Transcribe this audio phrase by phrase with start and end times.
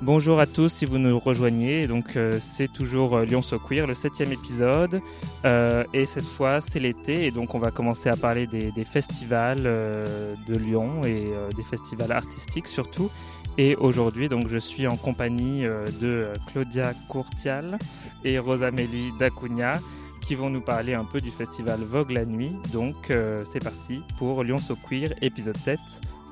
[0.00, 1.88] Bonjour à tous si vous nous rejoignez.
[1.88, 5.02] Donc euh, c'est toujours euh, Lyon So Queer, le septième épisode.
[5.44, 9.64] Euh, et cette fois c'est l'été et donc on va commencer à parler des, festivals
[9.64, 13.10] de Lyon et des festivals artistiques surtout.
[13.56, 17.76] Et aujourd'hui donc je suis en compagnie de Claudia Courtial
[18.24, 19.80] et Rosamélie Dacugna
[20.20, 22.52] qui vont nous parler un peu du festival Vogue la nuit.
[22.72, 23.12] Donc
[23.44, 25.80] c'est parti pour Lyon So Queer épisode 7.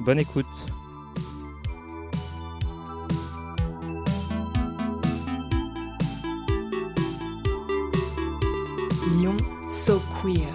[0.01, 0.67] Bonne écoute.
[9.77, 10.55] So Queer,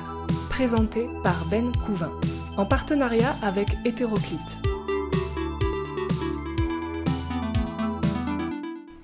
[0.49, 2.11] présenté par Ben Couvin,
[2.57, 4.57] en partenariat avec Hétéroclite.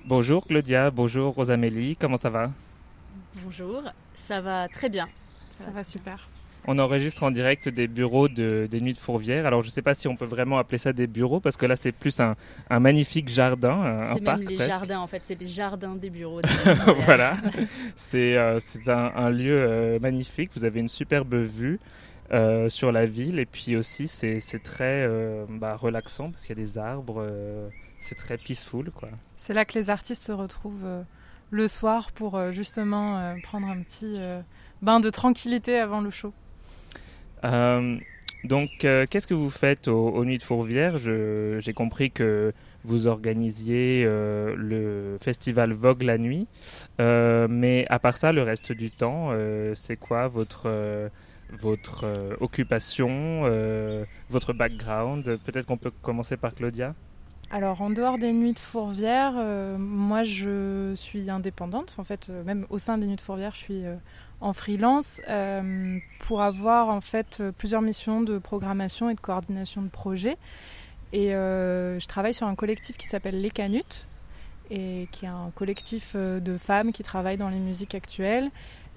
[0.06, 2.50] Bonjour Claudia, bonjour Rosamélie, comment ça va?
[3.44, 5.06] Bonjour, ça va très bien.
[5.56, 6.28] Ça va super.
[6.70, 9.46] On enregistre en direct des bureaux de, des Nuits de Fourvière.
[9.46, 11.64] Alors, je ne sais pas si on peut vraiment appeler ça des bureaux, parce que
[11.64, 12.36] là, c'est plus un,
[12.68, 15.22] magnifique jardin, un, C'est même les jardins, en fait.
[15.24, 16.42] C'est les jardins des bureaux.
[17.06, 17.36] voilà.
[17.96, 20.50] C'est euh, un, lieu euh, magnifique.
[20.54, 21.80] Vous avez une superbe vue.
[22.30, 25.08] Euh, sur la ville et puis aussi c'est très
[25.48, 27.26] bah, relaxant parce qu'il y a des arbres,
[27.98, 29.08] c'est très peaceful quoi.
[29.38, 31.06] C'est là que les artistes se retrouvent
[31.50, 34.18] le soir pour justement prendre un petit
[34.82, 36.34] bain de tranquillité avant le show.
[37.44, 37.96] Euh,
[38.44, 42.52] donc, euh, qu'est-ce que vous faites aux, Nuits de Fourvière J'ai compris que
[42.84, 46.46] vous organisiez euh, le festival Vogue la nuit.
[46.98, 49.32] mais à part ça, le reste du temps,
[49.74, 51.10] c'est quoi votre,
[51.50, 52.06] votre
[52.40, 53.42] occupation,
[54.30, 55.38] votre background?
[55.44, 56.94] Peut-être qu'on peut commencer par Claudia
[57.50, 59.32] alors en dehors des nuits de Fourvière,
[59.78, 61.94] moi je suis indépendante.
[61.96, 63.84] En fait, même au sein des nuits de Fourvière, je suis
[64.40, 69.88] en freelance euh, pour avoir en fait plusieurs missions de programmation et de coordination de
[69.88, 70.36] projets.
[71.12, 74.06] Et euh, je travaille sur un collectif qui s'appelle Les Canutes
[74.70, 78.50] et qui est un collectif euh, de femmes qui travaillent dans les musiques actuelles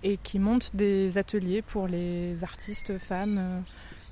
[0.03, 3.63] et qui montent des ateliers pour les artistes femmes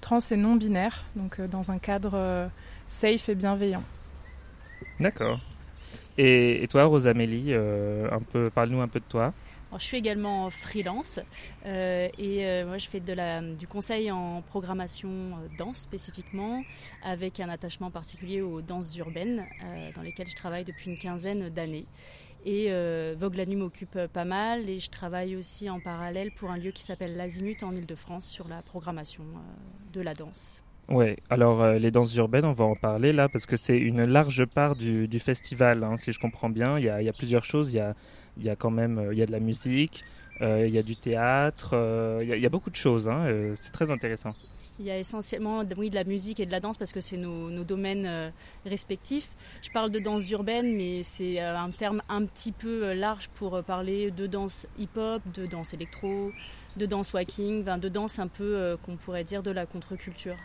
[0.01, 2.51] trans et non binaires, donc dans un cadre
[2.87, 3.81] safe et bienveillant.
[4.99, 5.39] D'accord.
[6.19, 7.55] Et, toi, Rosamélie,
[8.53, 9.33] parle-nous un peu de toi
[9.77, 11.19] je suis également freelance
[11.65, 16.63] euh, et euh, moi je fais du conseil en programmation euh, danse spécifiquement
[17.03, 19.45] avec un attachement particulier aux danses urbaines
[19.95, 21.85] dans lesquelles je travaille depuis une quinzaine d'années.
[22.45, 22.71] Et
[23.15, 26.71] Vogue la nuit m'occupe pas mal et je travaille aussi en parallèle pour un lieu
[26.71, 29.25] qui s'appelle l'Azimut en Ile-de-France sur la programmation
[29.91, 30.63] de la danse.
[30.87, 34.45] Ouais, alors les danses urbaines, on va en parler là parce que c'est une large
[34.45, 36.79] part du, festival, hein, si je comprends bien.
[36.79, 37.77] Il y, a, plusieurs choses.
[38.39, 40.03] Il y a quand même euh, il y a de la musique,
[40.41, 43.07] euh, il y a du théâtre, euh, il y, a, beaucoup de choses.
[43.09, 44.33] Hein, c'est très intéressant.
[44.79, 47.17] Il y a essentiellement oui, de la musique et de la danse parce que c'est
[47.17, 48.31] nos, nos, domaines
[48.65, 49.27] respectifs.
[49.61, 54.09] Je parle de danse urbaine, mais c'est un terme un petit peu large pour parler
[54.11, 56.31] de danse hip-hop, de danse électro,
[56.77, 60.37] de danse walking, de danse un peu qu'on pourrait dire de la contre-culture.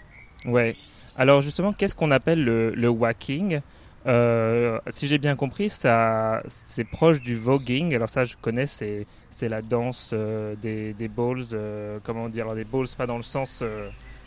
[0.46, 0.74] Ouais.
[1.16, 3.60] Alors justement, qu'est-ce qu'on appelle le, le walking?
[4.06, 7.94] Euh, si j'ai bien compris, ça, c'est proche du voguing.
[7.94, 11.44] Alors ça, je connais, c'est, c'est la danse euh, des, des balls.
[11.52, 13.64] Euh, comment dire alors, Des balls, pas dans le sens,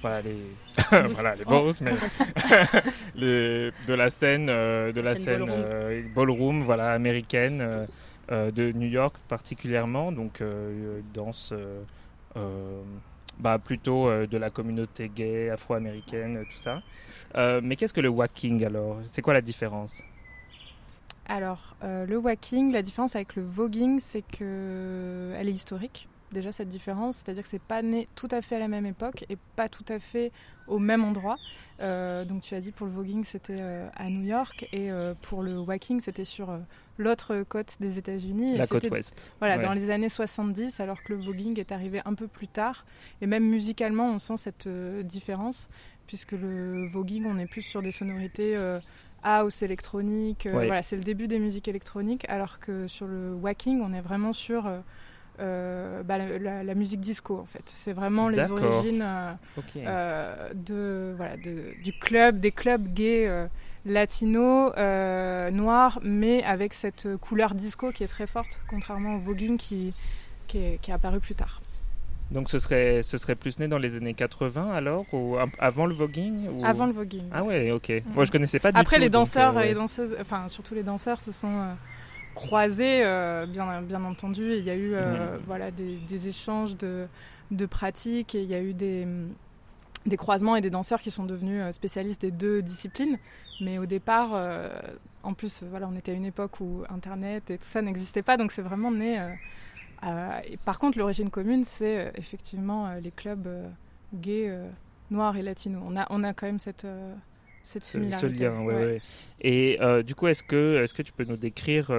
[0.02, 0.38] voilà les,
[1.14, 1.92] voilà les balls, mais
[3.16, 6.14] les, de la scène, de la scène, ballroom.
[6.16, 6.64] ballroom.
[6.64, 7.88] voilà américaine
[8.30, 10.12] de New York particulièrement.
[10.12, 10.42] Donc
[11.14, 11.54] danse
[13.40, 16.82] bah, plutôt euh, de la communauté gay, afro-américaine, tout ça.
[17.36, 18.98] Euh, mais qu'est-ce que le walking alors?
[19.06, 20.04] C'est quoi la différence?
[21.28, 26.08] Alors, euh, le walking, la différence avec le voguing, c'est que elle est historique.
[26.32, 29.26] Déjà cette différence, c'est-à-dire que c'est pas né tout à fait à la même époque
[29.30, 30.32] et pas tout à fait
[30.68, 31.38] au même endroit.
[31.80, 33.62] donc tu as dit pour le voguing c'était
[33.96, 34.90] à New York et
[35.22, 36.50] pour le walking c'était sur
[36.98, 38.58] l'autre côte des États-Unis.
[38.58, 39.30] La côte ouest.
[39.40, 42.86] Voilà, dans les années 70, alors que le voguing est arrivé un peu plus tard.
[43.22, 45.70] Et même musicalement, on sent cette euh, différence,
[46.08, 48.80] puisque le voguing, on est plus sur des sonorités euh,
[49.24, 50.46] house, électronique.
[50.46, 54.02] Euh, voilà, c'est le début des musiques électroniques, alors que sur le walking, on est
[54.02, 54.70] vraiment sur
[55.38, 57.64] bah, la, musique disco, en fait.
[57.66, 59.06] C'est vraiment les origines
[59.76, 63.48] de, voilà, de, du club, des clubs gays
[63.88, 69.58] latino, euh, noir, mais avec cette couleur disco qui est très forte, contrairement au voguing
[69.58, 69.94] qui,
[70.48, 71.62] qui, est, apparu plus tard.
[72.30, 75.94] Donc ce serait, ce serait plus né dans les années 80 alors ou avant le
[75.94, 77.24] voguing Avant le voguing.
[77.32, 78.04] Ah ouais, ok.
[78.14, 80.84] Moi je connaissais pas du Après tout, les danseurs euh, et danseuses, enfin surtout les
[80.84, 81.74] danseurs se sont euh,
[82.38, 83.02] croisés,
[83.48, 84.54] bien, bien entendu.
[84.56, 85.40] il y a eu mm.
[85.46, 87.08] voilà, des, des, échanges de,
[87.52, 89.08] de pratiques et il y a eu des
[90.06, 93.18] des croisements et des danseurs qui sont devenus spécialistes des deux disciplines.
[93.60, 94.30] Mais au départ,
[95.24, 98.38] en plus, voilà, on était à une époque où Internet et tout ça n'existait pas,
[98.38, 99.20] donc c'est vraiment né.
[100.64, 103.50] par contre, l'origine commune, c'est effectivement les clubs
[104.14, 104.58] gays,
[105.12, 105.84] noirs et latinos.
[105.86, 106.88] On a, on a quand même cette
[107.68, 108.28] cette similarité.
[108.28, 109.02] Ce lien, ouais, ouais.
[109.42, 111.92] Et du coup, est-ce que, est-ce que tu peux nous décrire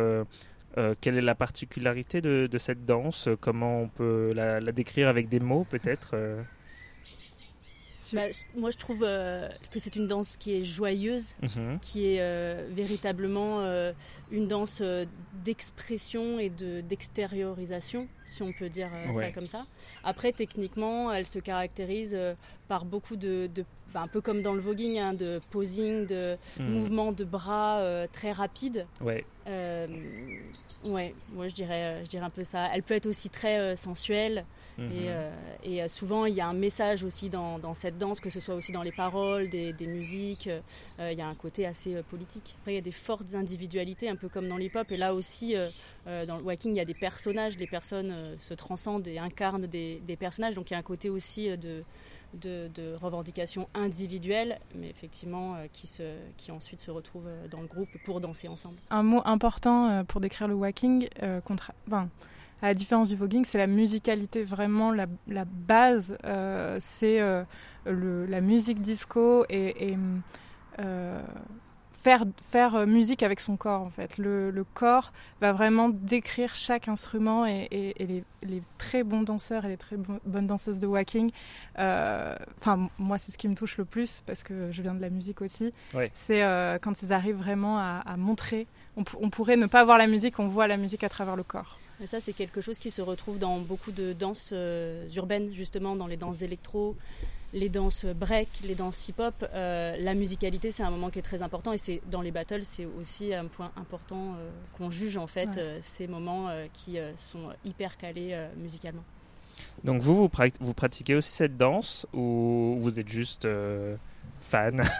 [0.78, 3.28] euh, quelle est la particularité de, cette danse?
[3.40, 6.42] Comment on peut la, décrire avec des mots peut-être euh?
[8.12, 8.22] bah,
[8.54, 11.78] moi, je trouve euh, que c'est une danse qui est joyeuse, mhm.
[11.80, 13.64] qui est véritablement
[14.30, 14.82] une danse
[15.44, 19.66] d'expression et de, d'extériorisation, si on peut dire ça comme ça.
[20.04, 22.16] Après, techniquement, elle se caractérise
[22.68, 23.50] par beaucoup de,
[23.94, 26.66] bah, un peu comme dans le voguing, hein, de posing, de mhm.
[26.66, 27.82] mouvements de bras
[28.12, 28.86] très rapides.
[29.00, 29.24] Ouais.
[30.84, 32.68] Ouais, moi je dirais, euh, je dirais un peu ça.
[32.72, 34.44] Elle peut être aussi très euh, sensuelle.
[34.78, 34.90] Et, mhm.
[34.94, 35.30] euh,
[35.64, 38.54] et souvent, il y a un message aussi dans, dans, cette danse, que ce soit
[38.54, 40.48] aussi dans les paroles, des, des musiques.
[41.00, 42.54] il y a un côté assez politique.
[42.60, 44.92] Après, il y a des fortes individualités, un peu comme dans l'hip-hop.
[44.92, 45.56] Et là aussi,
[46.06, 47.58] dans le walking, il y a des personnages.
[47.58, 50.54] Les personnes se transcendent et incarnent des, des, personnages.
[50.54, 51.82] Donc il y a un côté aussi de,
[52.34, 56.02] de, revendications individuelles, mais effectivement euh, qui, se,
[56.36, 58.76] qui ensuite se retrouvent euh, dans le groupe pour danser ensemble.
[58.90, 61.08] Un mot important euh, pour décrire le walking,
[62.60, 64.42] à la différence du voguing, c'est la musicalité.
[64.42, 66.18] Vraiment, la, la base,
[66.80, 67.20] c'est
[67.86, 69.96] la musique disco et
[72.08, 74.16] faire, faire euh, musique avec son corps en fait.
[74.16, 75.12] Le, le corps
[75.42, 79.96] va vraiment décrire chaque instrument et, et, les, les, très bons danseurs et les très
[80.24, 81.30] bonnes danseuses de walking.
[81.78, 85.02] Euh, enfin, moi, c'est ce qui me touche le plus parce que je viens de
[85.02, 85.74] la musique aussi.
[86.14, 88.66] C'est euh, quand ils arrivent vraiment à, à montrer.
[88.96, 91.44] On, on, pourrait ne pas voir la musique, on voit la musique à travers le
[91.44, 91.78] corps.
[92.02, 94.54] Et ça, c'est quelque chose qui se retrouve dans beaucoup de danses
[95.14, 96.96] urbaines, justement, dans les danses électro,
[97.52, 101.42] les danses break, les danses hip-hop, euh, la musicalité c'est un moment qui est très
[101.42, 105.26] important et c'est dans les battles c'est aussi un point important euh, qu'on juge en
[105.26, 109.04] fait euh, ces moments qui sont hyper calés musicalement.
[109.82, 110.30] Donc vous, vous,
[110.60, 113.48] vous, pratiquez aussi cette danse ou vous êtes juste
[114.40, 114.82] fan?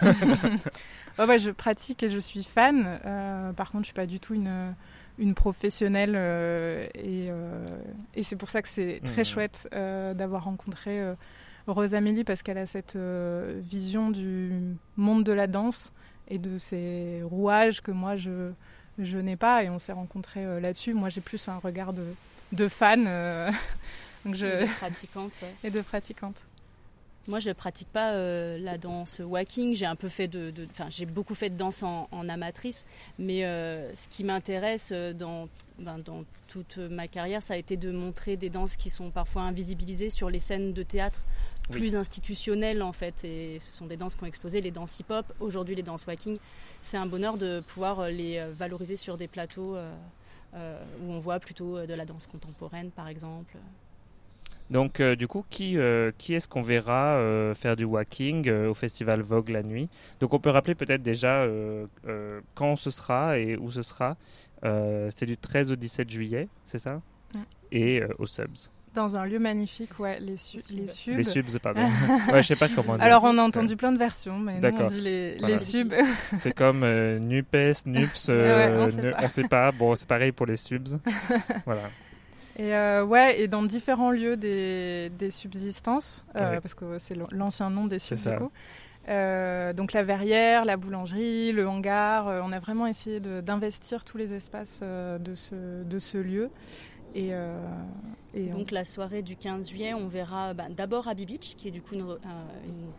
[1.17, 3.53] Ouais, Je pratique et je suis fan.
[3.57, 4.73] par contre, je suis pas du tout une
[5.17, 6.15] une professionnelle
[6.95, 7.29] et,
[8.15, 9.25] et c'est pour ça que c'est très mmh.
[9.25, 11.13] chouette d'avoir rencontré
[11.67, 15.91] Rose Amélie parce qu'elle a cette euh, vision du monde de la danse
[16.27, 18.51] et de ces rouages que moi je,
[18.97, 20.93] je n'ai pas et on s'est rencontrés euh, là-dessus.
[20.93, 22.03] Moi j'ai plus un regard de,
[22.51, 23.51] de fan euh,
[24.25, 24.45] donc je...
[24.45, 25.33] et de pratiquante.
[25.63, 26.41] et de pratiquante.
[27.27, 28.13] Moi, je ne pratique pas
[28.57, 29.75] la danse walking.
[29.75, 32.85] J'ai un peu fait de, enfin, j'ai beaucoup fait de danse en, amatrice,
[33.19, 35.47] mais ce qui m'intéresse dans,
[35.77, 39.43] ben, dans toute ma carrière, ça a été de montrer des danses qui sont parfois
[39.43, 41.23] invisibilisées sur les scènes de théâtre
[41.69, 43.23] plus institutionnelles en fait.
[43.23, 46.37] Et ce sont des danses qui ont explosé, les danses hip-hop, aujourd'hui les danses walking.
[46.81, 51.19] C'est un bonheur de pouvoir euh, les euh, valoriser sur des plateaux euh, où on
[51.19, 53.57] voit plutôt de la danse contemporaine par exemple.
[54.69, 55.77] Donc du coup, qui,
[56.19, 57.19] qui est-ce qu'on verra
[57.55, 59.89] faire du walking au festival Vogue la nuit?
[60.19, 61.47] Donc on peut rappeler peut-être déjà
[62.53, 64.15] quand ce sera et où ce sera.
[64.61, 67.01] c'est du 13 au 17 juillet, c'est ça?
[67.71, 68.69] Et au Subs.
[68.99, 71.15] Dans un lieu magnifique, ouais, les, su les subs.
[71.15, 71.79] Les subs, pardon.
[72.33, 73.03] ouais, je sais pas comment dire.
[73.05, 75.93] Alors, on a entendu plein de versions, mais nous, on dit les, les subs.
[76.41, 79.71] C'est comme euh, NUPES, NUPS, euh, on, sait pas.
[79.71, 80.99] Bon, c'est pareil pour les subs.
[81.65, 81.83] voilà.
[82.57, 87.85] Et euh, ouais, et dans différents lieux des, des subsistances, parce que c'est l'ancien nom
[87.85, 88.51] des subs, du coup.
[89.07, 94.81] donc la verrière, la boulangerie, le hangar, on a vraiment essayé d'investir tous les espaces
[94.83, 96.49] de, ce, de ce lieu.
[97.15, 97.33] Et,
[98.33, 101.71] et donc la soirée du 15 juillet, on verra bah, d'abord Abby Beach, qui est
[101.71, 102.17] du coup une, euh,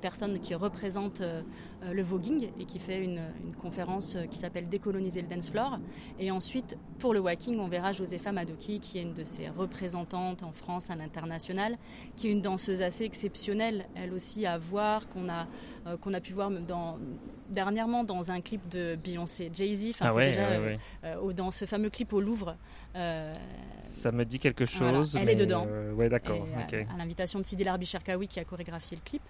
[0.00, 1.42] personne qui représente euh,
[1.84, 3.20] euh, le voguing et qui fait une,
[3.60, 5.78] conférence qui s'appelle Décoloniser le dance floor.
[6.18, 10.42] Et ensuite, pour le walking, on verra Josefa Madoki, qui est une de ses représentantes
[10.42, 11.76] en France à l'international,
[12.16, 15.46] qui est une danseuse assez exceptionnelle, elle aussi à voir, qu'on a,
[16.00, 16.98] qu'on a pu voir dans,
[17.50, 20.08] dernièrement dans un clip de Beyoncé, Jay-Z, ah
[21.36, 22.56] dans ce fameux clip au Louvre.
[22.94, 25.18] Ça me dit quelque chose.
[25.20, 25.66] Elle est dedans.
[25.68, 26.46] Euh, ouais, d'accord.
[26.56, 29.22] À, l'invitation de Sidi Larbi Cherkaoui qui a chorégraphié le clip.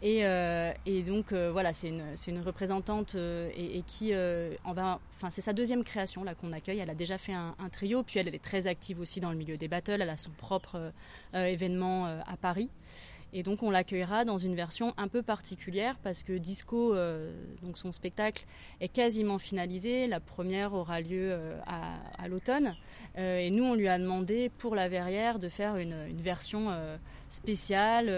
[0.00, 5.28] Et, euh, et, donc euh, voilà, c'est une, une, représentante et, qui en va, enfin
[5.30, 6.78] c'est sa deuxième création là qu'on accueille.
[6.78, 9.36] Elle a déjà fait un, trio, puis elle, elle, est très active aussi dans le
[9.36, 10.00] milieu des battles.
[10.00, 10.92] Elle a son propre
[11.34, 12.70] événement à Paris.
[13.32, 17.32] Et donc on l'accueillera dans une version un peu particulière parce que Disco, euh,
[17.74, 18.46] son spectacle,
[18.80, 20.06] est quasiment finalisé.
[20.06, 22.74] La première aura lieu euh, à, l'automne.
[23.18, 26.70] Euh, et nous, on lui a demandé pour la verrière de faire une, version
[27.28, 28.12] spécial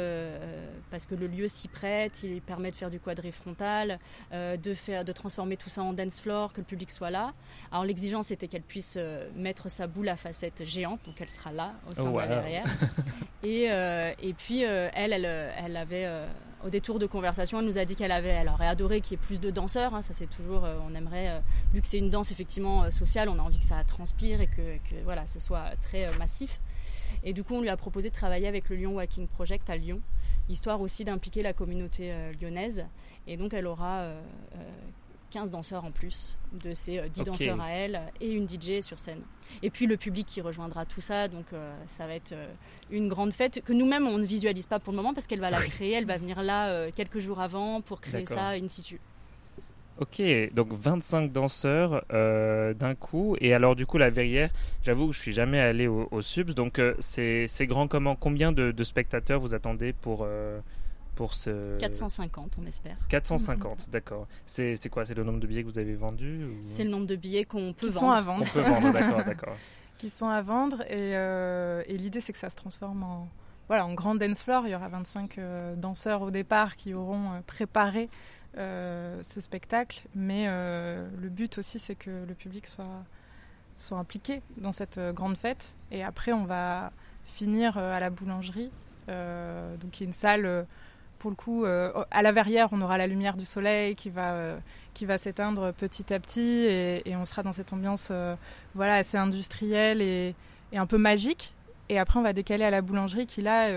[0.91, 3.99] parce que le lieu s'y prête, il permet de faire du quadré frontal,
[4.33, 7.33] de, faire, de transformer tout ça en dance floor, que le public soit là.
[7.73, 8.99] Alors l'exigence était qu'elle puisse
[9.35, 12.65] mettre sa boule à facettes géante, donc elle sera là au sein de la verrière.
[13.43, 16.07] et, et puis elle, elle, elle avait
[16.65, 19.15] au détour de conversation, elle nous a dit qu'elle avait, elle aurait adoré qu'il y
[19.15, 19.95] ait plus de danseurs.
[19.95, 20.03] Hein.
[20.03, 21.41] ça, c'est toujours, euh, on aimerait, euh,
[21.73, 24.47] vu que c'est une danse effectivement euh, sociale, on a envie que ça transpire et
[24.47, 26.61] que, voilà, ce soit très massif.
[27.25, 29.77] Et du coup, on lui a proposé de travailler avec le Lyon Walking Project à
[29.77, 30.01] Lyon,
[30.49, 32.87] histoire aussi d'impliquer la communauté lyonnaise.
[33.27, 34.13] Et donc, elle aura
[35.31, 39.23] 15 danseurs en plus de ces 10 danseurs à elle et une DJ sur scène.
[39.63, 42.53] Et puis le public qui rejoindra tout ça, donc euh, ça va être euh,
[42.91, 45.51] une grande fête que nous-mêmes on ne visualise pas pour le moment parce qu'elle va
[45.51, 49.01] la créer, elle va venir là euh, quelques jours avant pour créer ça in situ.
[50.01, 50.23] Ok,
[50.55, 53.37] donc 25 danseurs d'un coup.
[53.41, 54.51] Et alors, du coup, la verrière,
[54.83, 56.55] j'avoue que je suis jamais allé au, Subs.
[56.55, 58.17] Donc, c'est grand comment?
[58.17, 60.27] Combien de, de, spectateurs vous attendez pour,
[61.21, 61.79] pour ce...
[61.79, 62.97] 450, on espère.
[63.11, 64.27] 450, d'accord.
[64.47, 65.05] C'est quoi?
[65.05, 67.75] C'est le nombre de billets que vous avez vendus C'est le nombre de billets qu'on
[67.75, 68.07] peut Qui vendre.
[68.07, 68.45] Sont à vendre.
[68.49, 69.57] On peut vendre, d'accord, d'accord.
[69.99, 73.29] Qui sont à vendre et, euh, et l'idée c'est que ça se transforme en,
[73.69, 74.63] voilà, en grand dance floor.
[74.67, 78.09] Il y aura 25 euh, danseurs au départ qui auront euh, préparé
[78.57, 83.05] ce spectacle, mais le but aussi c'est que le public soit,
[83.77, 85.75] soit impliqué dans cette grande fête.
[85.91, 86.93] Et après on va
[87.25, 88.71] finir à la boulangerie,
[89.09, 90.67] donc il y a une salle
[91.21, 94.33] pour le coup, euh, à la verrière, on aura la lumière du soleil qui va,
[94.33, 94.59] euh,
[94.95, 98.35] qui va s'éteindre petit à petit et, on sera dans cette ambiance euh,
[98.75, 100.35] voilà, assez industrielle et,
[100.75, 101.55] un peu magique.
[101.89, 103.69] Et après, on va décaler à la boulangerie qui, là,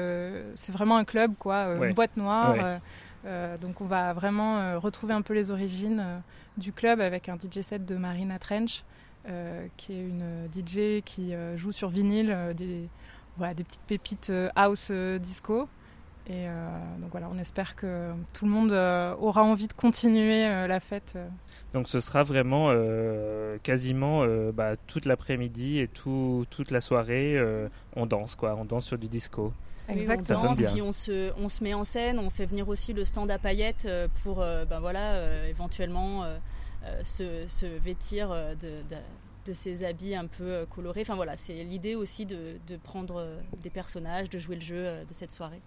[0.55, 2.55] c'est vraiment un club, quoi, une boîte noire.
[3.61, 6.21] Donc, on va vraiment retrouver un peu les origines
[6.57, 8.83] du club avec un DJ set de Marina Trench,
[9.77, 12.89] qui est une DJ qui joue sur vinyle des,
[13.37, 15.69] voilà, des petites pépites house disco.
[16.27, 20.47] Et euh, donc voilà, on espère que tout le monde euh, aura envie de continuer
[20.47, 21.17] euh, la fête.
[21.73, 22.71] Donc ce sera vraiment
[23.63, 27.41] quasiment bah, toute l'après-midi et tout, toute la soirée,
[27.95, 29.51] on danse quoi, on danse sur du disco.
[29.89, 33.03] On danse, puis on se, on se met en scène, on fait venir aussi le
[33.03, 33.87] stand à paillettes
[34.23, 36.25] pour ben voilà, éventuellement
[37.03, 38.97] se, se, vêtir de, de,
[39.45, 41.01] de, ces habits un peu colorés.
[41.01, 43.27] Enfin voilà, c'est l'idée aussi de, de prendre
[43.61, 45.61] des personnages, de jouer le jeu de cette soirée.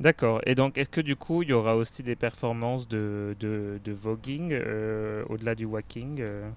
[0.00, 0.40] D'accord.
[0.44, 3.92] Et donc, est-ce que du coup, il y aura aussi des performances de, de, de
[3.92, 6.50] voguing euh, au-delà du walking euh,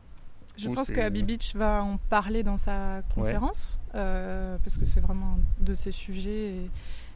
[0.58, 5.00] Je pense que Abby Beach va en parler dans sa conférence, euh, parce que c'est
[5.00, 6.70] vraiment de ses sujets et,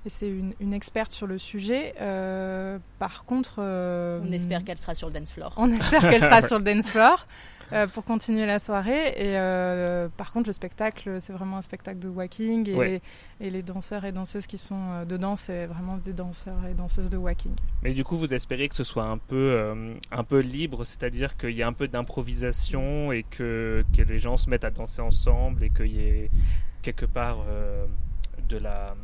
[0.07, 1.93] c'est une, une, experte sur le sujet.
[2.97, 3.59] par contre.
[3.59, 5.53] on espère qu'elle sera sur le dance floor.
[5.57, 7.27] On espère qu'elle sera sur le dance floor.
[7.73, 9.09] Euh, pour continuer la soirée.
[9.15, 12.69] Et euh, par contre, le spectacle, c'est vraiment un spectacle de walking.
[12.69, 13.01] Et, les,
[13.39, 17.09] et les, danseurs et danseuses qui sont euh, dedans, c'est vraiment des danseurs et danseuses
[17.09, 17.53] de walking.
[17.81, 19.73] Mais du coup, vous espérez que ce soit un peu,
[20.11, 24.37] un peu libre, c'est-à-dire qu'il y a un peu d'improvisation et que, que les gens
[24.37, 26.29] se mettent à danser ensemble et qu'il y ait
[26.81, 27.39] quelque part
[28.49, 28.95] de la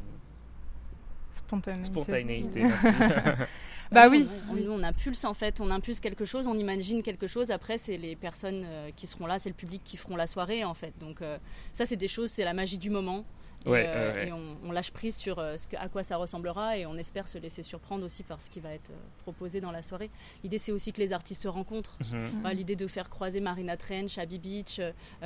[1.32, 1.86] spontanéité.
[1.86, 2.62] spontanéité
[3.92, 4.28] Bah, bah oui.
[4.52, 7.52] On, on, impulse en fait, on impulse quelque chose, on imagine quelque chose.
[7.52, 10.64] Après, c'est les personnes euh, qui seront là, c'est le public qui feront la soirée
[10.64, 10.94] en fait.
[11.00, 11.38] Donc euh,
[11.74, 13.26] ça, c'est des choses, c'est la magie du moment.
[13.66, 14.30] Et, euh,
[14.64, 17.64] on, lâche prise sur ce que, à quoi ça ressemblera et on espère se laisser
[17.64, 18.92] surprendre aussi par ce qui va être
[19.24, 20.10] proposé dans la soirée.
[20.44, 21.98] L'idée, c'est aussi que les artistes se rencontrent.
[22.12, 22.50] Mhm.
[22.52, 24.80] L'idée de faire croiser Marina Trench, Abby Beach,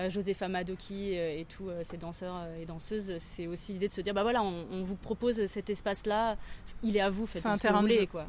[0.09, 4.23] Josefa Madoki et tous ces danseurs et danseuses, c'est aussi l'idée de se dire bah
[4.23, 6.37] voilà, on, vous propose cet espace-là,
[6.81, 8.07] il est à vous, faites ce que vous voulez.
[8.07, 8.25] Quoi.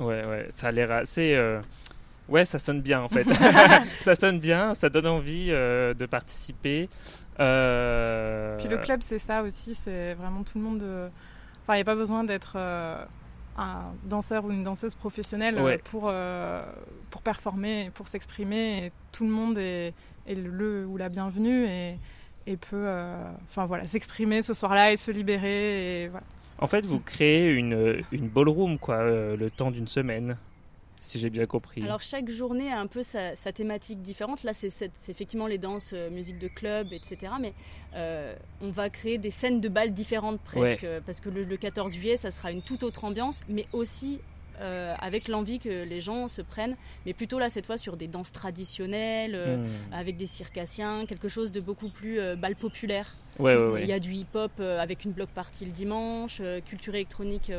[0.00, 1.34] Ouais, ouais, ça a l'air assez.
[1.34, 1.60] Euh,
[2.28, 3.24] ouais, ça sonne bien en fait.
[4.02, 6.88] ça sonne bien, ça donne envie euh, de participer.
[7.40, 10.82] Euh, Puis le club, c'est ça aussi, c'est vraiment tout le monde.
[11.62, 16.12] Enfin, il n'y a pas besoin d'être un danseur ou une danseuse professionnelle pour,
[17.10, 18.92] pour performer, pour s'exprimer.
[19.12, 19.94] Tout le monde est,
[20.26, 21.98] est, le ou la bienvenue et,
[22.46, 22.88] et peut
[23.48, 26.04] enfin, voilà, s'exprimer ce soir-là et se libérer.
[26.04, 26.26] Et, voilà.
[26.58, 30.36] En fait, vous créez une, une ballroom, quoi, euh, le temps d'une semaine,
[31.06, 31.82] si j'ai bien compris.
[31.82, 34.42] Alors, chaque journée a un peu sa, thématique différente.
[34.42, 37.32] Là, c'est effectivement les danses, euh, musique de club, etc.
[37.40, 37.54] Mais
[37.94, 40.86] euh, on va créer des scènes de bal différentes presque.
[41.06, 44.20] Parce que le, le, 14 juillet, ça sera une toute autre ambiance, mais aussi
[44.60, 48.08] euh, avec l'envie que les gens se prennent, mais plutôt là cette fois sur des
[48.08, 49.92] danses traditionnelles, euh, hmm.
[49.92, 53.16] avec des circassiens, quelque chose de beaucoup plus euh, bal populaire.
[53.38, 57.52] Ouais, ouais, Il y a du hip-hop avec une block party le dimanche, culture électronique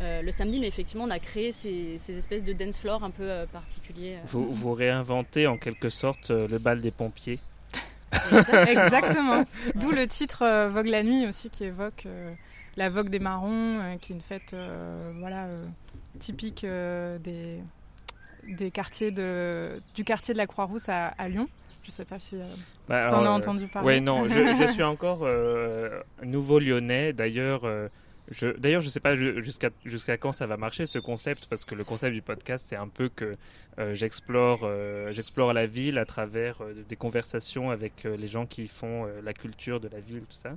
[0.00, 4.16] le samedi, mais effectivement on a créé ces, espèces de dance floor un peu particuliers.
[4.26, 7.38] Vous, vous réinventez en quelque sorte le bal des pompiers.
[8.66, 9.44] Exactement.
[9.76, 12.08] D'où le titre Vogue la nuit aussi qui évoque
[12.76, 14.56] la Vogue des Marrons, qui est une fête
[15.20, 15.46] voilà,
[16.18, 17.58] typique des,
[18.48, 21.48] des quartiers de, du quartier de la Croix-Rousse à, Lyon.
[21.82, 22.36] Je ne sais pas si
[22.88, 23.96] bah, tu en as entendu parler.
[23.96, 25.26] Oui, non, je, je, suis encore
[26.22, 27.12] nouveau lyonnais.
[27.12, 27.62] D'ailleurs,
[28.30, 31.84] je ne sais pas jusqu'à jusqu'à quand ça va marcher ce concept, parce que le
[31.84, 33.36] concept du podcast, c'est un peu que
[33.78, 38.68] euh, j'explore euh, j'explore la ville à travers euh, des conversations avec les gens qui
[38.68, 40.56] font la culture de la ville, tout ça.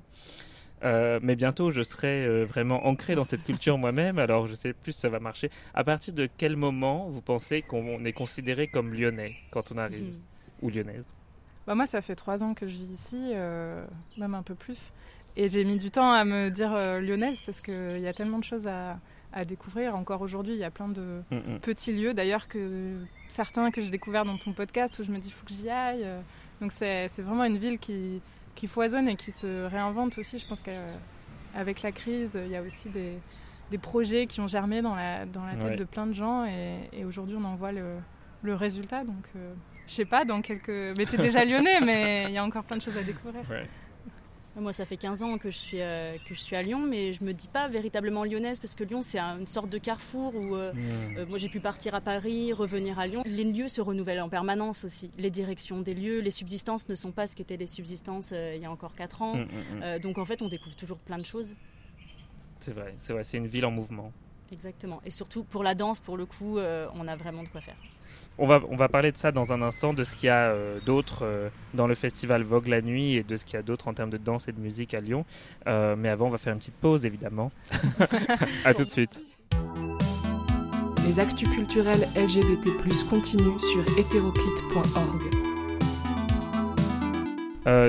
[0.84, 5.00] Mais bientôt, je serai vraiment ancré dans cette culture moi-même, alors je sais plus si
[5.00, 5.50] ça va marcher.
[5.74, 10.14] À partir de quel moment vous pensez qu'on est considéré comme lyonnais quand on arrive,
[10.14, 10.66] hmm.
[10.66, 11.06] ou lyonnaise?
[11.66, 13.34] Bah moi, ça fait trois ans que je vis ici,
[14.18, 14.92] même un peu plus.
[15.38, 18.40] Et j'ai mis du temps à me dire euh, lyonnaise parce qu'il y a tellement
[18.40, 18.98] de choses à,
[19.46, 19.98] découvrir.
[19.98, 21.60] Encore aujourd'hui, il y a plein de mm, mm.
[21.60, 22.96] petits lieux, d'ailleurs, que
[23.28, 25.70] certains que j'ai découverts dans ton podcast où je me dis, il faut que j'y
[25.70, 26.08] aille.
[26.62, 28.22] Donc c'est vraiment une ville qui,
[28.56, 30.40] qui foisonne et qui se réinvente aussi.
[30.40, 33.18] Je pense qu'avec la crise, il y a aussi des,
[33.70, 37.06] des, projets qui ont germé dans la, dans la tête de plein de gens et,
[37.06, 37.98] aujourd'hui, on en voit le,
[38.42, 39.04] le résultat.
[39.04, 39.54] Donc, euh,
[39.88, 40.98] je sais pas, dans quelques.
[40.98, 43.44] Mais t'es déjà lyonnais, mais il y a encore plein de choses à découvrir.
[44.58, 47.12] Moi, ça fait 15 ans que je, suis, euh, que je suis à Lyon, mais
[47.12, 50.56] je me dis pas véritablement lyonnaise parce que Lyon, c'est une sorte de carrefour où
[50.56, 51.18] euh, mmh.
[51.18, 53.24] euh, moi j'ai pu partir à Paris, revenir à Lyon.
[53.26, 55.12] Les lieux se renouvellent en permanence aussi.
[55.18, 58.66] Les directions des lieux, les subsistances ne sont pas ce qu'étaient les subsistances il y
[58.66, 59.36] a encore 4 ans.
[59.36, 61.54] Mmh, mmh, donc en fait, on découvre toujours plein de choses.
[62.62, 64.12] C'est vrai, c'est vrai, c'est une ville en mouvement.
[64.52, 65.02] Exactement.
[65.06, 67.78] Et surtout pour la danse, pour le coup, on a vraiment de quoi faire.
[68.38, 70.50] On va, on va parler de ça dans un instant, de ce qu'il y a
[70.50, 73.62] euh, d'autre euh, dans le festival Vogue la nuit et de ce qu'il y a
[73.62, 75.24] d'autre en termes de danse et de musique à Lyon.
[75.68, 77.50] Euh, mais avant, on va faire une petite pause, évidemment.
[78.66, 79.22] à tout de suite.
[81.08, 82.72] Les actus culturels LGBT+,
[83.10, 85.22] continuent sur hétéroclite.org.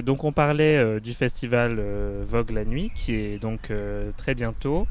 [0.05, 1.81] donc on parlait du festival
[2.25, 3.73] Vogue la nuit qui est donc
[4.17, 4.87] très bientôt.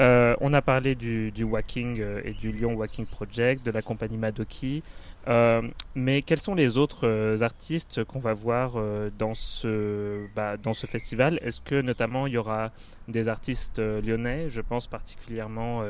[0.00, 4.16] Euh, on a parlé du, Walking euh, et du Lyon Walking Project, de la compagnie
[4.16, 4.82] Madoki.
[5.28, 5.60] Euh,
[5.94, 8.82] mais quels sont les autres artistes qu'on va voir
[9.18, 11.38] dans, ce, bah, dans ce festival?
[11.42, 12.72] Est-ce que notamment il y aura
[13.08, 14.48] des artistes lyonnais?
[14.48, 15.84] Je pense particulièrement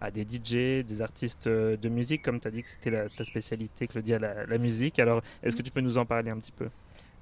[0.00, 3.86] à des DJ, des artistes de musique, comme tu as dit que c'était ta spécialité,
[3.86, 4.98] Claudia, la, la musique.
[4.98, 6.68] Alors, est-ce que tu peux nous en parler un petit peu?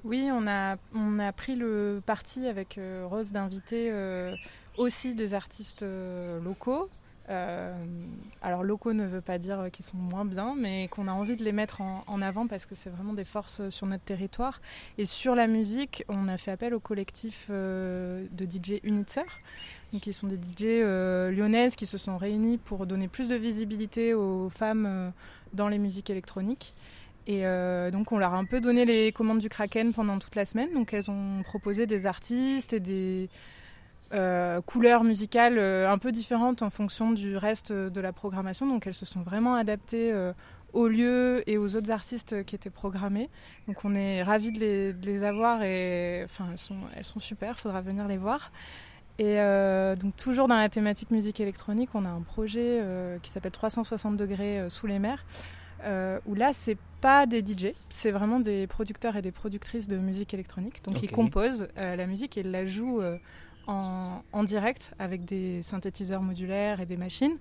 [0.02, 3.92] Oui, on a, on a pris le parti avec Rose d'inviter
[4.80, 6.88] aussi des artistes euh, locaux.
[7.28, 7.72] Euh,
[8.42, 11.44] alors locaux ne veut pas dire qu'ils sont moins bien, mais qu'on a envie de
[11.44, 14.60] les mettre en, avant parce que c'est vraiment des forces sur notre territoire.
[14.98, 19.26] Et sur la musique, on a fait appel au collectif euh, de DJ Unitzer,
[20.00, 20.82] qui sont des DJ
[21.36, 25.12] lyonnaises qui se sont réunies pour donner plus de visibilité aux femmes
[25.52, 26.74] dans les musiques électroniques.
[27.26, 27.42] Et
[27.90, 30.72] donc on leur a un peu donné les commandes du Kraken pendant toute la semaine.
[30.74, 33.28] Donc elles ont proposé des artistes et des,
[34.12, 38.66] euh, couleurs musicales euh, un peu différentes en fonction du reste de la programmation.
[38.66, 40.32] Donc elles se sont vraiment adaptées euh,
[40.72, 43.30] au lieu et aux autres artistes qui étaient programmés.
[43.68, 47.60] Donc on est ravis de les, avoir et enfin elles sont, elles sont super, il
[47.60, 48.50] faudra venir les voir.
[49.18, 49.36] Et
[50.00, 52.82] donc toujours dans la thématique musique électronique, on a un projet
[53.20, 55.26] qui s'appelle 360 degrés sous les mers.
[55.84, 60.32] où là, c'est pas des DJ, c'est vraiment des producteurs et des productrices de musique
[60.32, 60.82] électronique.
[60.84, 63.02] Donc ils composent la musique et ils la jouent
[63.66, 67.36] en, direct avec des synthétiseurs modulaires et des machines.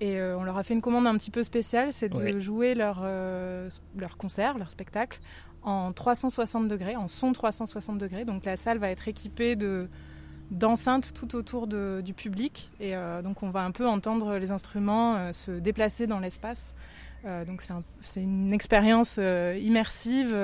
[0.00, 2.74] Et euh, on leur a fait une commande un petit peu spéciale, c'est de jouer
[2.74, 5.20] leur, euh, leur concert, leur spectacle,
[5.62, 8.24] en 360 degrés, en son 360 degrés.
[8.24, 9.88] Donc la salle va être équipée de
[10.52, 12.70] d'enceintes tout autour de, du public.
[12.78, 16.74] Et euh, donc on va un peu entendre les instruments se déplacer dans l'espace.
[17.46, 17.62] donc
[18.02, 20.36] c'est une expérience immersive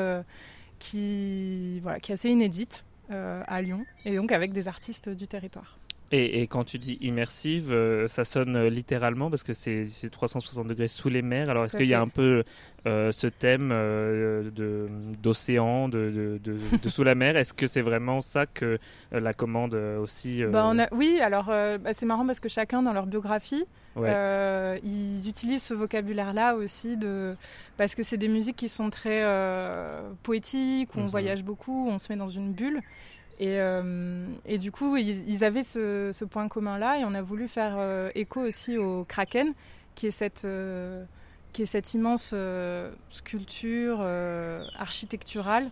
[0.79, 2.85] qui, voilà, qui est assez inédite.
[3.13, 5.77] Euh, à Lyon, et donc avec des artistes du territoire.
[6.15, 10.69] Et, et, quand tu dis immersive, euh, ça sonne euh, littéralement parce que c'est 360
[10.69, 11.49] degrés sous les mers.
[11.49, 12.45] Alors est-ce qu'il y a un peu
[12.87, 14.89] euh, ce thème de
[15.23, 17.39] d'océan, de, de, de, sous la mer?
[17.39, 18.79] Est-ce que c'est vraiment ça que
[19.11, 22.93] la commande aussi bah, on a, Oui, alors bah, c'est marrant parce que chacun dans
[22.93, 23.65] leur biographie,
[23.97, 27.35] ils utilisent ce vocabulaire-là aussi de
[27.79, 29.25] parce que c'est des musiques qui sont très
[30.23, 31.09] poétiques, où on mhm.
[31.09, 32.83] voyage beaucoup, où on se met dans une bulle.
[33.39, 37.77] Et, euh, et, du coup, ils, avaient ce, point commun-là et on a voulu faire
[37.79, 39.53] euh, écho aussi au Kraken,
[39.95, 41.05] qui est cette, euh,
[41.53, 42.35] qui est cette immense
[43.09, 44.01] sculpture
[44.79, 45.71] architecturale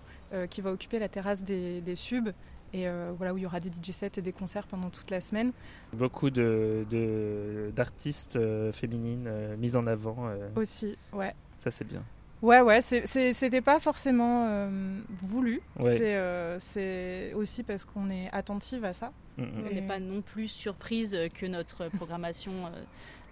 [0.49, 2.33] qui va occuper la terrasse des, des subs
[2.73, 5.21] et voilà où il y aura des DJ sets et des concerts pendant toute la
[5.21, 5.51] semaine.
[5.93, 8.39] Beaucoup de, d'artistes
[8.73, 10.31] féminines mises en avant.
[10.55, 11.35] Aussi, ouais.
[11.59, 12.05] Ça c'est bien.
[12.43, 15.61] Ouais, ouais, c'était pas forcément euh, voulu.
[16.01, 19.13] Euh, c'est aussi parce qu'on est attentive à ça.
[19.37, 19.67] Mm, mm.
[19.71, 22.83] On n'est pas non plus surprise que notre programmation, euh,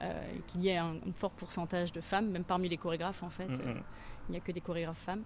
[0.03, 3.31] euh, qu'il y ait un, un fort pourcentage de femmes, même parmi les chorégraphes en
[3.31, 3.81] fait, Mm,
[4.29, 5.23] il n'y a que des chorégraphes femmes.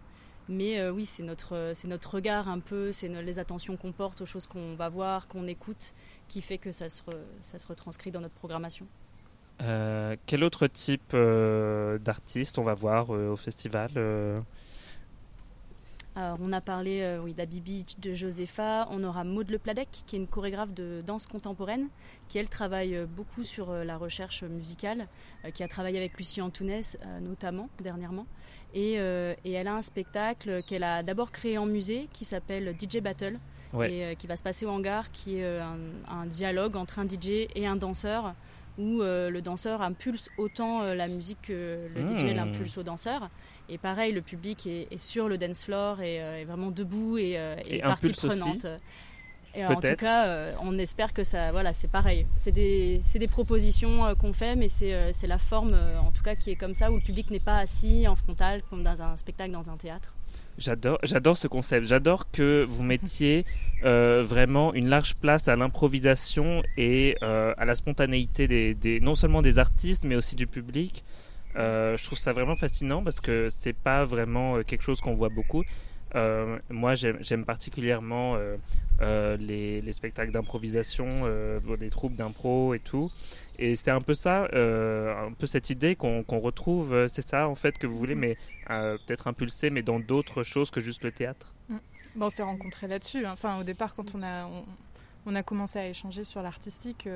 [0.48, 4.20] Mais euh, oui, c'est notre, c'est notre regard un peu, c'est les attentions qu'on porte
[4.20, 5.92] aux choses qu'on va voir, qu'on écoute,
[6.28, 8.86] qui fait que ça se, re- ça se retranscrit dans notre programmation.
[9.60, 13.90] Euh, quel autre type euh, d'artiste on va voir euh, au festival
[16.16, 18.88] Alors, on a parlé oui, d'Abibi, de Josepha.
[18.90, 21.88] On aura Maud Le Pladec, qui est une chorégraphe de danse contemporaine,
[22.28, 25.06] qui elle travaille beaucoup sur la recherche musicale,
[25.54, 28.26] qui a travaillé avec Lucie Antounès notamment dernièrement.
[28.74, 33.00] Et, et elle a un spectacle qu'elle a d'abord créé en musée qui s'appelle DJ
[33.00, 33.38] Battle
[33.72, 34.10] Ouais.
[34.10, 37.48] et qui va se passer au hangar, qui est un, un dialogue entre un DJ
[37.54, 38.34] et un danseur
[38.78, 42.18] où euh, le danseur impulse autant euh, la musique que le Mmh.
[42.18, 43.28] DJ l'impulse au danseur.
[43.68, 47.38] Et pareil, le public est, est sur le dance floor et est vraiment debout et,
[47.38, 48.26] euh, et Et partie aussi.
[48.26, 48.66] prenante.
[49.54, 52.26] Et en tout cas, euh, on espère que ça, voilà, c'est pareil.
[52.38, 56.22] C'est des, des propositions euh, qu'on fait, mais c'est, euh, la forme, euh, en tout
[56.22, 59.02] cas, qui est comme ça, où le public n'est pas assis en frontal comme dans
[59.02, 60.14] un spectacle, dans un théâtre.
[60.58, 61.86] J'adore, j'adore ce concept.
[61.86, 63.44] J'adore que vous mettiez
[63.84, 69.42] euh, vraiment une large place à l'improvisation et euh, à la spontanéité des, non seulement
[69.42, 71.04] des artistes, mais aussi du public.
[71.56, 75.30] Euh, je trouve ça vraiment fascinant parce que c'est pas vraiment quelque chose qu'on voit
[75.30, 75.64] beaucoup.
[76.14, 78.56] Euh, moi, j'aime particulièrement euh,
[79.00, 81.26] euh, les, les spectacles d'improvisation,
[81.80, 83.10] les troupes d'impro et tout.
[83.58, 87.06] Et c'était un peu ça, un peu cette idée qu'on retrouve.
[87.08, 88.36] C'est ça en fait que vous voulez, mais
[88.70, 91.54] euh, peut-être impulsé, mais dans d'autres choses que juste le théâtre.
[92.14, 93.24] Bon, on s'est rencontrés là-dessus.
[93.24, 93.32] hein.
[93.32, 94.64] Enfin, au départ, quand on a, on,
[95.26, 97.08] on a commencé à échanger sur l'artistique,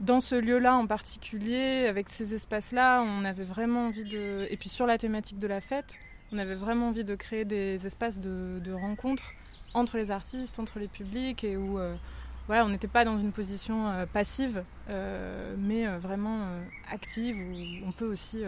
[0.00, 4.46] dans ce lieu-là en particulier, avec ces espaces-là, on avait vraiment envie de.
[4.50, 5.98] Et puis sur la thématique de la fête,
[6.32, 9.32] on avait vraiment envie de créer des espaces de, de rencontre
[9.74, 11.94] entre les artistes, entre les publics, et où euh,
[12.46, 16.48] voilà, on n'était pas dans une position euh, passive, euh, mais vraiment
[16.90, 18.42] active, où on peut aussi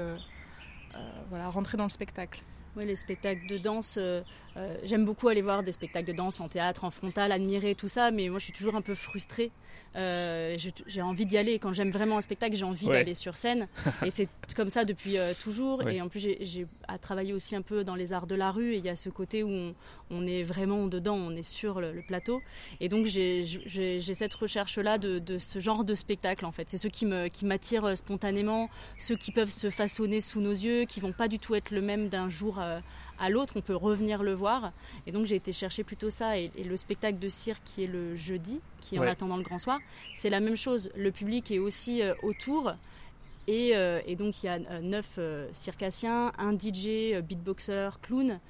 [1.29, 2.41] voilà, rentrer dans le spectacle.
[2.77, 3.99] Oui, les spectacles de danse,
[4.85, 8.11] j'aime beaucoup aller voir des spectacles de danse en théâtre, en frontal, admirer tout ça,
[8.11, 9.51] mais moi je suis toujours un peu frustrée.
[9.97, 10.57] Euh,
[10.87, 11.59] j'ai- envie d'y aller.
[11.59, 12.93] Quand j'aime vraiment un spectacle, j'ai envie Ouais.
[12.99, 13.67] d'aller sur scène.
[14.05, 15.79] et c'est comme ça depuis euh, toujours.
[15.85, 15.97] Ouais.
[15.97, 16.67] Et en plus, j'ai-
[17.01, 18.73] travailler aussi un peu dans les arts de la rue.
[18.75, 19.75] Et il y a ce côté où on,
[20.11, 22.41] on est vraiment dedans, on est sur le, le plateau.
[22.81, 23.45] Et donc j'ai
[24.15, 26.69] cette recherche-là de, de ce genre de spectacle en fait.
[26.69, 30.51] C'est ceux qui me- qui m'attirent euh, spontanément, ceux qui peuvent se façonner sous nos
[30.53, 32.59] yeux, qui vont pas du tout être le même d'un jour
[33.19, 33.55] à l'autre.
[33.57, 34.73] On peut revenir le voir.
[35.07, 36.39] Et donc j'ai été chercher plutôt ça.
[36.39, 39.07] Et, et le spectacle de cirque qui est le jeudi, qui est Ouais.
[39.09, 39.79] en attendant le grand soir,
[40.15, 40.91] c'est la même chose.
[40.97, 42.73] Le public est aussi euh, autour.
[43.49, 45.19] Et, euh, et donc il y a euh, neuf
[45.53, 48.41] circassiens, un DJ, beatboxer, clown.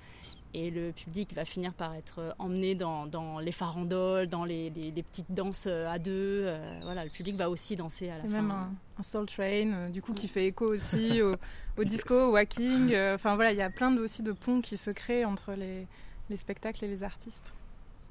[0.59, 4.71] Et le public va finir par être euh, emmené dans, dans les farandoles, dans les,
[4.71, 6.45] les- les petites danses euh, à deux.
[6.47, 8.41] euh, voilà, le public va aussi danser à la Et fin.
[8.41, 11.35] même un, un Soul Train, euh, du coup, qui fait écho aussi au,
[11.77, 12.95] au disco, au wacking.
[12.95, 15.53] euh, Enfin voilà, il y a plein de, aussi de ponts qui se créent entre
[15.53, 15.87] les,
[16.31, 17.53] les spectacles et les artistes.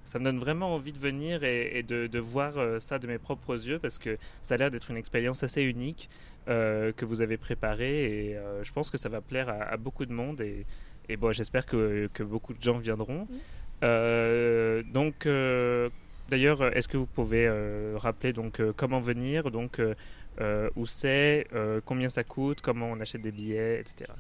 [0.04, 3.18] Ça me donne vraiment envie de venir et, et de, de voir ça de mes
[3.18, 6.12] propres yeux parce que ça a l'air d'être une expérience assez unique
[6.48, 9.78] euh, que vous avez préparée et euh, je pense que ça va plaire à, à
[9.78, 10.68] beaucoup de monde et,
[11.10, 13.28] et bon, j'espère que, que beaucoup de gens viendront.
[13.84, 15.90] Euh, donc, euh,
[16.30, 19.82] d'ailleurs, est-ce que vous pouvez euh, rappeler donc comment venir, donc
[20.76, 21.48] où c'est,
[21.86, 24.12] combien ça coûte, comment on achète des billets, etc.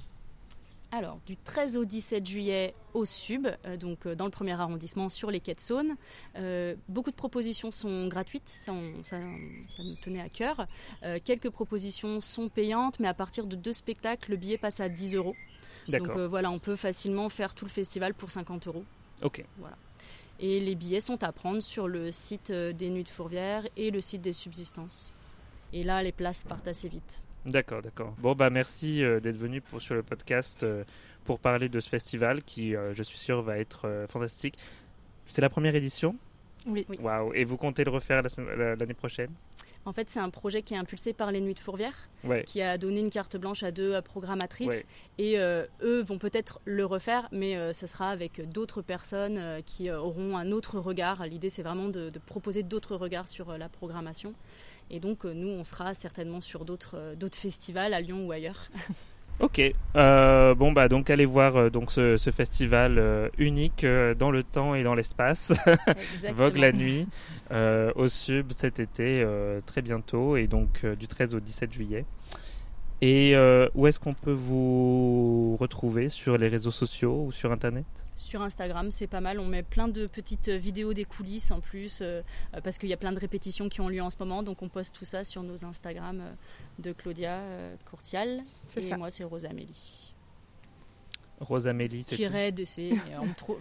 [0.91, 5.09] Alors, du 13 au 17 juillet au Sub, euh, donc euh, dans le premier arrondissement
[5.09, 5.95] sur les quais de Saône.
[6.37, 9.17] Euh, beaucoup de propositions sont gratuites, ça, on- ça,
[9.67, 10.67] ça nous tenait à cœur.
[11.25, 15.15] Quelques propositions sont payantes, mais à partir de deux spectacles, le billet passe à 10
[15.15, 15.35] euros.
[15.99, 18.85] Donc euh, voilà, on peut facilement faire tout le festival pour 50 euros.
[19.21, 19.43] Ok.
[20.39, 23.89] Et les billets sont à prendre sur le site euh, des Nuits de Fourvière et
[23.91, 25.11] le site des Subsistances.
[25.71, 27.21] Et là, les places partent assez vite.
[27.45, 28.13] D'accord, d'accord.
[28.19, 30.83] Bon, bah merci euh, d'être venu pour, sur le podcast euh,
[31.23, 34.57] pour parler de ce festival qui, euh, je suis sûr, va être euh, fantastique.
[35.27, 36.15] C'est la première édition?
[36.67, 36.85] Oui.
[36.89, 36.97] Oui.
[36.99, 39.31] Waouh Et vous comptez le refaire la semaine- la- l'année prochaine?
[39.85, 42.09] En fait, c'est un projet qui est impulsé par les Nuits de Fourvière.
[42.23, 42.43] Ouais.
[42.43, 44.67] qui a donné une carte blanche à deux programmatrices.
[44.67, 44.85] Ouais.
[45.19, 49.61] Et euh, eux vont peut-être le refaire, mais euh, ce sera avec d'autres personnes euh,
[49.63, 51.25] qui auront un autre regard.
[51.27, 54.33] L'idée, c'est vraiment de, de proposer d'autres regards sur la programmation.
[54.89, 58.69] Et donc, nous, on sera certainement sur d'autres festivals à Lyon ou ailleurs.
[59.41, 59.61] Ok.
[59.95, 64.43] Euh, bon, bah donc allez voir euh, donc ce, festival euh, unique euh, dans le
[64.43, 65.53] temps et dans l'espace.
[66.33, 67.07] Vogue la nuit
[67.51, 69.25] au Sub cet été,
[69.65, 72.05] très bientôt, et donc du 13 au 17 juillet.
[73.01, 73.35] Et
[73.75, 78.04] où est-ce qu'on peut vous retrouver sur les réseaux sociaux ou sur Internet?
[78.15, 79.39] Sur Instagram, c'est pas mal.
[79.39, 82.01] On met plein de petites vidéos des coulisses en plus,
[82.63, 84.43] parce qu'il y a plein de répétitions qui ont lieu en ce moment.
[84.43, 86.21] Donc on poste tout ça sur nos Instagram
[86.79, 87.41] de Claudia
[87.89, 88.43] Courtial.
[88.77, 90.13] Et moi, c'est Rosa Amélie.
[91.39, 92.93] Rosamélie, c'est Tiret DC.
[93.19, 93.59] on, me trouve,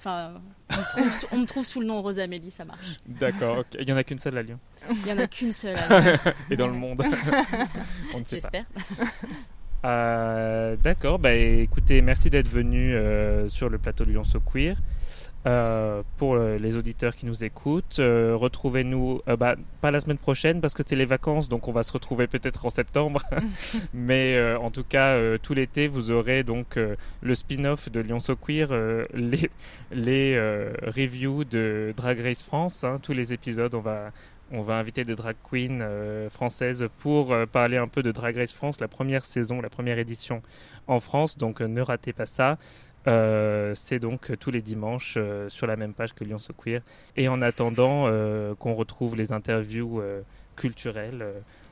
[1.32, 2.98] on, me trouve sous le nom Rosamélie, ça marche.
[3.06, 3.64] D'accord.
[3.78, 4.60] Il n'y en a qu'une seule à Lyon.
[4.88, 6.18] Il n'y en a qu'une seule à Lyon.
[6.50, 7.02] Et dans le monde.
[8.14, 8.50] on ne sait pas.
[8.52, 8.66] J'espère.
[9.84, 11.18] Euh, d'accord.
[11.18, 14.76] Bah, écoutez, merci d'être venu euh, sur le plateau de Lyon So Queer.
[15.46, 17.98] Euh, pour les auditeurs qui nous écoutent.
[17.98, 21.92] Retrouvez-nous, bah, pas la semaine prochaine parce que c'est les vacances, donc on va se
[21.92, 23.20] retrouver peut-être en septembre.
[23.92, 26.78] Mais en tout cas, tout l'été, vous aurez donc
[27.20, 28.68] le spin-off de Lyon So Queer,
[29.12, 29.50] les,
[29.92, 30.38] les
[30.86, 32.82] reviews de Drag Race France.
[32.82, 32.98] Hein.
[33.02, 34.12] tous les épisodes, on va,
[34.54, 35.86] on va inviter des drag queens
[36.30, 40.42] françaises pour parler un peu de Drag Race France, la première saison, la première édition
[40.86, 41.36] en France.
[41.38, 42.58] Donc ne ratez pas ça.
[43.06, 46.80] Euh, c'est donc tous les dimanches euh, sur la même page que Lyon So Queer.
[47.16, 50.02] Et en attendant euh, qu'on retrouve les interviews
[50.56, 51.26] culturelles,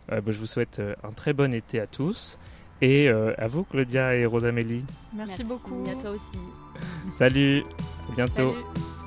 [0.09, 2.39] bah, je vous souhaite un très bon été à tous.
[2.81, 4.85] Et à vous, Claudia et Rosamélie.
[5.15, 5.85] Merci, Merci beaucoup.
[5.89, 6.39] à toi aussi.
[7.13, 7.63] Salut,
[8.11, 8.53] à bientôt.
[8.53, 9.02] Salut.